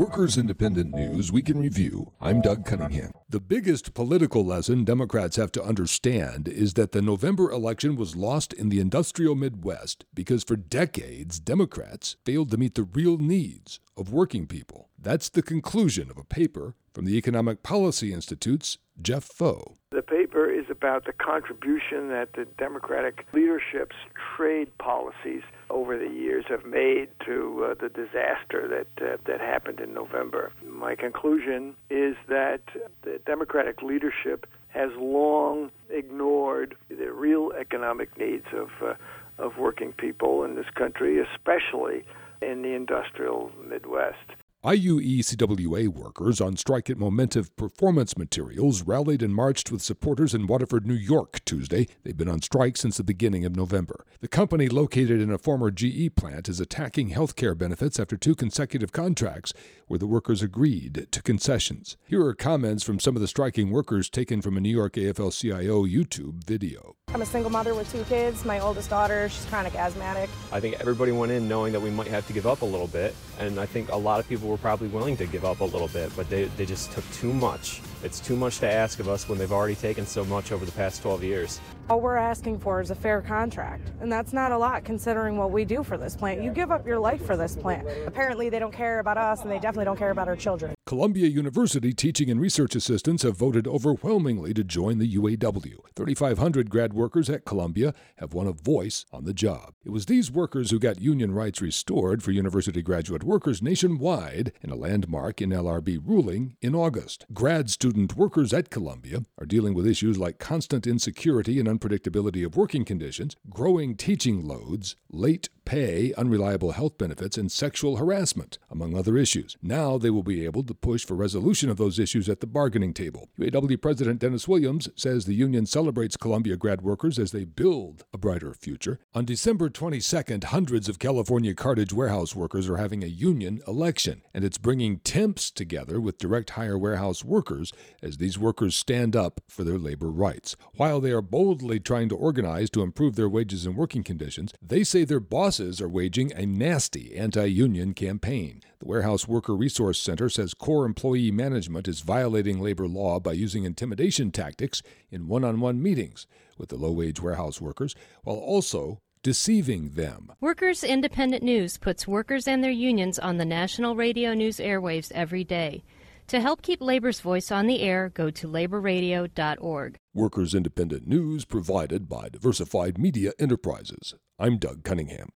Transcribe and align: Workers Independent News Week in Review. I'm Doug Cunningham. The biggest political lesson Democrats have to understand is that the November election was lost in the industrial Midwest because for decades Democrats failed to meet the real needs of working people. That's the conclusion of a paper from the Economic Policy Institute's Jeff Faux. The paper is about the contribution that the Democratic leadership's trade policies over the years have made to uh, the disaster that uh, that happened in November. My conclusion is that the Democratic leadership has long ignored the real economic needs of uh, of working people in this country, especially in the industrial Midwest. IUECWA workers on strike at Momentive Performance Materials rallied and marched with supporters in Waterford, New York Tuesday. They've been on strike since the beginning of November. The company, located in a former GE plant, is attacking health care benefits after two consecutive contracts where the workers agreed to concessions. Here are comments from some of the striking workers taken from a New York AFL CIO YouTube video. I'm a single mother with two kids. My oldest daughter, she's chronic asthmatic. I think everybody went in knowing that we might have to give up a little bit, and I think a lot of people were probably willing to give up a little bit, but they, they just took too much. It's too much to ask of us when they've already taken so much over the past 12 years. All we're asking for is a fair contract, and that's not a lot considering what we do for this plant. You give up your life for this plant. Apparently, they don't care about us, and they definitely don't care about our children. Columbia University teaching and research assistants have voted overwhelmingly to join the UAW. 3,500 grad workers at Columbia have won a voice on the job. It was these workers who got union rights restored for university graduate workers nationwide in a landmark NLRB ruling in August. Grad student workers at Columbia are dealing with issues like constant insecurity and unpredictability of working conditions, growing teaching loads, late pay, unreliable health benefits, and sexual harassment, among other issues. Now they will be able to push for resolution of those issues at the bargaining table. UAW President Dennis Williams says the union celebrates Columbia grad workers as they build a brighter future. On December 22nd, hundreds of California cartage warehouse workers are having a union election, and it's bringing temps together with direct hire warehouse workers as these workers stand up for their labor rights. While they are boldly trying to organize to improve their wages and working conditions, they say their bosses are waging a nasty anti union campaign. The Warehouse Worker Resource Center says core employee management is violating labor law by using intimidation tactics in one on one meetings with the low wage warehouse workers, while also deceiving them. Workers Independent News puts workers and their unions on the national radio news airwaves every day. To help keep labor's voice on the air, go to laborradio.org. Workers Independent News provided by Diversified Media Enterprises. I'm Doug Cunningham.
Workers 0.00 0.38
Independent 0.38 0.94
News 0.94 1.30
Week 1.30 1.50
in 1.50 1.60
Review. 1.60 2.12
I'm 2.22 2.40
Doug 2.40 2.64
Cunningham. 2.64 3.12
The 3.28 3.38
biggest 3.38 3.92
political 3.92 4.42
lesson 4.42 4.82
Democrats 4.82 5.36
have 5.36 5.52
to 5.52 5.62
understand 5.62 6.48
is 6.48 6.72
that 6.72 6.92
the 6.92 7.02
November 7.02 7.50
election 7.50 7.96
was 7.96 8.16
lost 8.16 8.54
in 8.54 8.70
the 8.70 8.80
industrial 8.80 9.34
Midwest 9.34 10.06
because 10.14 10.42
for 10.42 10.56
decades 10.56 11.38
Democrats 11.38 12.16
failed 12.24 12.50
to 12.50 12.56
meet 12.56 12.76
the 12.76 12.84
real 12.84 13.18
needs 13.18 13.78
of 13.94 14.10
working 14.10 14.46
people. 14.46 14.88
That's 14.98 15.28
the 15.28 15.42
conclusion 15.42 16.10
of 16.10 16.16
a 16.16 16.24
paper 16.24 16.76
from 16.92 17.04
the 17.04 17.16
Economic 17.16 17.62
Policy 17.62 18.12
Institute's 18.12 18.78
Jeff 19.00 19.24
Faux. 19.24 19.76
The 19.92 20.02
paper 20.02 20.48
is 20.50 20.66
about 20.70 21.04
the 21.04 21.12
contribution 21.12 22.08
that 22.10 22.34
the 22.34 22.44
Democratic 22.58 23.26
leadership's 23.32 23.96
trade 24.36 24.76
policies 24.78 25.42
over 25.68 25.98
the 25.98 26.08
years 26.08 26.44
have 26.48 26.64
made 26.64 27.08
to 27.26 27.70
uh, 27.70 27.74
the 27.80 27.88
disaster 27.88 28.68
that 28.68 29.04
uh, 29.04 29.16
that 29.24 29.40
happened 29.40 29.80
in 29.80 29.94
November. 29.94 30.52
My 30.64 30.94
conclusion 30.94 31.74
is 31.88 32.16
that 32.28 32.62
the 33.02 33.20
Democratic 33.26 33.82
leadership 33.82 34.46
has 34.68 34.90
long 34.96 35.70
ignored 35.88 36.76
the 36.88 37.12
real 37.12 37.52
economic 37.58 38.16
needs 38.18 38.46
of 38.52 38.68
uh, 38.82 38.94
of 39.38 39.56
working 39.56 39.92
people 39.92 40.44
in 40.44 40.54
this 40.54 40.70
country, 40.74 41.18
especially 41.18 42.04
in 42.42 42.62
the 42.62 42.74
industrial 42.74 43.50
Midwest. 43.66 44.18
IUECWA 44.62 45.88
workers 45.88 46.38
on 46.38 46.54
strike 46.54 46.90
at 46.90 46.98
Momentive 46.98 47.48
Performance 47.56 48.18
Materials 48.18 48.82
rallied 48.82 49.22
and 49.22 49.34
marched 49.34 49.72
with 49.72 49.80
supporters 49.80 50.34
in 50.34 50.46
Waterford, 50.46 50.86
New 50.86 50.92
York 50.92 51.42
Tuesday. 51.46 51.86
They've 52.02 52.14
been 52.14 52.28
on 52.28 52.42
strike 52.42 52.76
since 52.76 52.98
the 52.98 53.02
beginning 53.02 53.46
of 53.46 53.56
November. 53.56 54.04
The 54.20 54.28
company, 54.28 54.68
located 54.68 55.18
in 55.18 55.30
a 55.30 55.38
former 55.38 55.70
GE 55.70 56.14
plant, 56.14 56.46
is 56.46 56.60
attacking 56.60 57.08
health 57.08 57.36
care 57.36 57.54
benefits 57.54 57.98
after 57.98 58.18
two 58.18 58.34
consecutive 58.34 58.92
contracts 58.92 59.54
where 59.86 59.98
the 59.98 60.06
workers 60.06 60.42
agreed 60.42 61.06
to 61.10 61.22
concessions. 61.22 61.96
Here 62.04 62.22
are 62.22 62.34
comments 62.34 62.82
from 62.82 63.00
some 63.00 63.16
of 63.16 63.22
the 63.22 63.28
striking 63.28 63.70
workers 63.70 64.10
taken 64.10 64.42
from 64.42 64.58
a 64.58 64.60
New 64.60 64.68
York 64.68 64.92
AFL 64.92 65.40
CIO 65.40 65.86
YouTube 65.86 66.44
video. 66.44 66.96
I'm 67.12 67.22
a 67.22 67.26
single 67.26 67.50
mother 67.50 67.74
with 67.74 67.90
two 67.90 68.04
kids. 68.04 68.44
My 68.44 68.60
oldest 68.60 68.88
daughter, 68.88 69.28
she's 69.28 69.44
chronic 69.46 69.74
asthmatic. 69.74 70.30
I 70.52 70.60
think 70.60 70.76
everybody 70.78 71.10
went 71.10 71.32
in 71.32 71.48
knowing 71.48 71.72
that 71.72 71.80
we 71.80 71.90
might 71.90 72.06
have 72.06 72.24
to 72.28 72.32
give 72.32 72.46
up 72.46 72.62
a 72.62 72.64
little 72.64 72.86
bit, 72.86 73.16
and 73.40 73.58
I 73.58 73.66
think 73.66 73.90
a 73.90 73.96
lot 73.96 74.20
of 74.20 74.28
people 74.28 74.48
were 74.48 74.56
probably 74.56 74.86
willing 74.86 75.16
to 75.16 75.26
give 75.26 75.44
up 75.44 75.58
a 75.58 75.64
little 75.64 75.88
bit, 75.88 76.14
but 76.14 76.30
they, 76.30 76.44
they 76.56 76.64
just 76.64 76.92
took 76.92 77.04
too 77.10 77.32
much. 77.32 77.82
It's 78.02 78.18
too 78.18 78.34
much 78.34 78.60
to 78.60 78.72
ask 78.72 78.98
of 78.98 79.08
us 79.08 79.28
when 79.28 79.38
they've 79.38 79.52
already 79.52 79.74
taken 79.74 80.06
so 80.06 80.24
much 80.24 80.52
over 80.52 80.64
the 80.64 80.72
past 80.72 81.02
12 81.02 81.22
years. 81.22 81.60
All 81.90 82.00
we're 82.00 82.16
asking 82.16 82.60
for 82.60 82.80
is 82.80 82.90
a 82.90 82.94
fair 82.94 83.20
contract, 83.20 83.90
and 84.00 84.10
that's 84.10 84.32
not 84.32 84.52
a 84.52 84.56
lot 84.56 84.84
considering 84.84 85.36
what 85.36 85.50
we 85.50 85.64
do 85.64 85.82
for 85.82 85.98
this 85.98 86.16
plant. 86.16 86.40
You 86.40 86.50
give 86.50 86.70
up 86.70 86.86
your 86.86 86.98
life 86.98 87.24
for 87.26 87.36
this 87.36 87.56
plant. 87.56 87.86
Apparently, 88.06 88.48
they 88.48 88.58
don't 88.58 88.72
care 88.72 89.00
about 89.00 89.18
us, 89.18 89.42
and 89.42 89.50
they 89.50 89.58
definitely 89.58 89.84
don't 89.84 89.98
care 89.98 90.12
about 90.12 90.28
our 90.28 90.36
children. 90.36 90.74
Columbia 90.86 91.28
University 91.28 91.92
teaching 91.92 92.30
and 92.30 92.40
research 92.40 92.74
assistants 92.74 93.22
have 93.22 93.36
voted 93.36 93.66
overwhelmingly 93.66 94.54
to 94.54 94.64
join 94.64 94.98
the 94.98 95.16
UAW. 95.16 95.76
3,500 95.94 96.70
grad 96.70 96.94
workers 96.94 97.28
at 97.28 97.44
Columbia 97.44 97.92
have 98.16 98.34
won 98.34 98.46
a 98.46 98.52
voice 98.52 99.04
on 99.12 99.24
the 99.24 99.34
job. 99.34 99.74
It 99.84 99.90
was 99.90 100.06
these 100.06 100.32
workers 100.32 100.70
who 100.70 100.80
got 100.80 101.00
union 101.00 101.32
rights 101.32 101.60
restored 101.60 102.22
for 102.22 102.32
university 102.32 102.82
graduate 102.82 103.22
workers 103.22 103.62
nationwide 103.62 104.52
in 104.62 104.70
a 104.70 104.76
landmark 104.76 105.36
NLRB 105.36 106.00
ruling 106.04 106.56
in 106.60 106.74
August. 106.74 107.24
Grad 107.32 107.70
student 107.90 108.16
workers 108.16 108.52
at 108.52 108.70
Columbia 108.70 109.24
are 109.36 109.44
dealing 109.44 109.74
with 109.74 109.84
issues 109.84 110.16
like 110.16 110.38
constant 110.38 110.86
insecurity 110.86 111.58
and 111.58 111.68
unpredictability 111.68 112.46
of 112.46 112.56
working 112.56 112.84
conditions, 112.84 113.34
growing 113.48 113.96
teaching 113.96 114.46
loads, 114.46 114.94
late 115.10 115.48
pay, 115.70 116.12
unreliable 116.18 116.72
health 116.72 116.98
benefits, 116.98 117.38
and 117.38 117.52
sexual 117.52 117.94
harassment, 117.94 118.58
among 118.68 118.96
other 118.96 119.16
issues. 119.16 119.56
Now 119.62 119.98
they 119.98 120.10
will 120.10 120.24
be 120.24 120.44
able 120.44 120.64
to 120.64 120.74
push 120.74 121.04
for 121.04 121.14
resolution 121.14 121.70
of 121.70 121.76
those 121.76 122.00
issues 122.00 122.28
at 122.28 122.40
the 122.40 122.48
bargaining 122.48 122.92
table. 122.92 123.28
UAW 123.38 123.80
President 123.80 124.18
Dennis 124.18 124.48
Williams 124.48 124.88
says 124.96 125.26
the 125.26 125.32
union 125.32 125.66
celebrates 125.66 126.16
Columbia 126.16 126.56
grad 126.56 126.82
workers 126.82 127.20
as 127.20 127.30
they 127.30 127.44
build 127.44 128.02
a 128.12 128.18
brighter 128.18 128.52
future. 128.52 128.98
On 129.14 129.24
December 129.24 129.70
22nd, 129.70 130.42
hundreds 130.42 130.88
of 130.88 130.98
California 130.98 131.54
cartage 131.54 131.92
warehouse 131.92 132.34
workers 132.34 132.68
are 132.68 132.78
having 132.78 133.04
a 133.04 133.06
union 133.06 133.60
election, 133.68 134.22
and 134.34 134.44
it's 134.44 134.58
bringing 134.58 134.98
temps 134.98 135.52
together 135.52 136.00
with 136.00 136.18
direct 136.18 136.50
hire 136.50 136.76
warehouse 136.76 137.24
workers 137.24 137.72
as 138.02 138.16
these 138.16 138.36
workers 138.36 138.74
stand 138.74 139.14
up 139.14 139.40
for 139.46 139.62
their 139.62 139.78
labor 139.78 140.10
rights. 140.10 140.56
While 140.74 140.98
they 141.00 141.12
are 141.12 141.22
boldly 141.22 141.78
trying 141.78 142.08
to 142.08 142.16
organize 142.16 142.70
to 142.70 142.82
improve 142.82 143.14
their 143.14 143.28
wages 143.28 143.66
and 143.66 143.76
working 143.76 144.02
conditions, 144.02 144.52
they 144.60 144.82
say 144.82 145.04
their 145.04 145.20
bosses 145.20 145.59
are 145.60 145.88
waging 145.88 146.32
a 146.32 146.46
nasty 146.46 147.14
anti 147.16 147.44
union 147.44 147.92
campaign. 147.92 148.62
The 148.78 148.86
Warehouse 148.86 149.28
Worker 149.28 149.54
Resource 149.54 150.00
Center 150.00 150.30
says 150.30 150.54
core 150.54 150.86
employee 150.86 151.30
management 151.30 151.86
is 151.86 152.00
violating 152.00 152.60
labor 152.60 152.88
law 152.88 153.20
by 153.20 153.32
using 153.32 153.64
intimidation 153.64 154.30
tactics 154.30 154.82
in 155.10 155.28
one 155.28 155.44
on 155.44 155.60
one 155.60 155.82
meetings 155.82 156.26
with 156.56 156.70
the 156.70 156.76
low 156.76 156.92
wage 156.92 157.20
warehouse 157.20 157.60
workers, 157.60 157.94
while 158.22 158.36
also 158.36 159.00
deceiving 159.22 159.90
them. 159.90 160.32
Workers 160.40 160.82
Independent 160.82 161.42
News 161.42 161.76
puts 161.76 162.08
workers 162.08 162.48
and 162.48 162.64
their 162.64 162.70
unions 162.70 163.18
on 163.18 163.36
the 163.36 163.44
national 163.44 163.96
radio 163.96 164.32
news 164.32 164.56
airwaves 164.56 165.12
every 165.12 165.44
day. 165.44 165.84
To 166.28 166.40
help 166.40 166.62
keep 166.62 166.80
labor's 166.80 167.18
voice 167.18 167.50
on 167.50 167.66
the 167.66 167.80
air, 167.80 168.08
go 168.08 168.30
to 168.30 168.46
laborradio.org. 168.46 169.96
Workers 170.14 170.54
Independent 170.54 171.06
News 171.06 171.44
provided 171.44 172.08
by 172.08 172.28
Diversified 172.28 172.98
Media 172.98 173.32
Enterprises. 173.40 174.14
I'm 174.38 174.56
Doug 174.56 174.84
Cunningham. 174.84 175.30